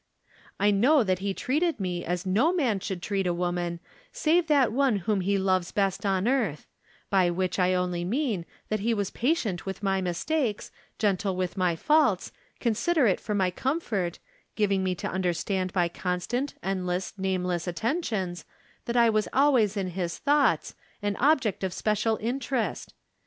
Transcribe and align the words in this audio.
I 0.59 0.71
know 0.71 1.03
that 1.03 1.19
he 1.19 1.31
treated 1.35 1.79
me 1.79 2.03
as 2.03 2.25
no 2.25 2.51
man 2.51 2.79
should 2.79 3.03
treat 3.03 3.27
a 3.27 3.35
woman, 3.35 3.79
save 4.11 4.47
that 4.47 4.71
one 4.71 4.95
whom 5.05 5.21
he 5.21 5.37
loves 5.37 5.71
best 5.71 6.07
on 6.07 6.27
earth; 6.27 6.65
by 7.11 7.29
which 7.29 7.59
I 7.59 7.75
only 7.75 8.03
mean 8.03 8.47
that 8.69 8.79
he 8.79 8.95
was 8.95 9.11
patient 9.11 9.67
with 9.67 9.83
my 9.83 10.01
mistakes, 10.01 10.71
gentle 10.97 11.35
with 11.35 11.55
my 11.55 11.75
faults, 11.75 12.31
considerate 12.59 13.19
for 13.19 13.35
my 13.35 13.51
comfort, 13.51 14.17
giv 14.55 14.71
ing 14.71 14.83
me 14.83 14.95
to 14.95 15.07
understand 15.07 15.71
by 15.71 15.87
constant, 15.87 16.55
endless, 16.63 17.13
name 17.19 17.43
less 17.43 17.67
attentions, 17.67 18.43
that 18.85 18.97
I 18.97 19.11
was 19.11 19.27
always 19.31 19.77
in 19.77 19.89
his 19.89 20.17
thoughts, 20.17 20.73
an 21.03 21.15
object 21.17 21.63
of 21.63 21.73
special 21.73 22.17
interest. 22.19 22.95